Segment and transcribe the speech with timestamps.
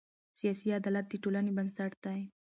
[0.39, 2.21] سیاسي عدالت د ټولنې بنسټ دی